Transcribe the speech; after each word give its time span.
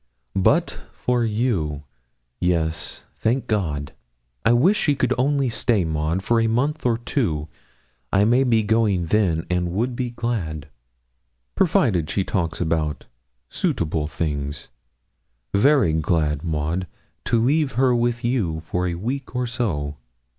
But 0.35 0.79
for 0.91 1.23
you 1.23 1.83
yes, 2.39 3.03
thank 3.19 3.45
God. 3.45 3.93
I 4.43 4.51
wish 4.51 4.75
she 4.75 4.95
could 4.95 5.13
only 5.15 5.47
stay, 5.47 5.85
Maud, 5.85 6.23
for 6.23 6.41
a 6.41 6.47
month 6.47 6.87
or 6.87 6.97
two; 6.97 7.49
I 8.11 8.25
may 8.25 8.43
be 8.43 8.63
going 8.63 9.05
then, 9.05 9.45
and 9.51 9.71
would 9.73 9.95
be 9.95 10.09
glad 10.09 10.69
provided 11.53 12.09
she 12.09 12.23
talks 12.23 12.59
about 12.59 13.05
suitable 13.47 14.07
things 14.07 14.69
very 15.53 15.93
glad, 15.93 16.43
Maud, 16.43 16.87
to 17.25 17.39
leave 17.39 17.73
her 17.73 17.93
with 17.93 18.23
you 18.23 18.61
for 18.61 18.87
a 18.87 18.95
week 18.95 19.35
or 19.35 19.45
so.' 19.45 19.97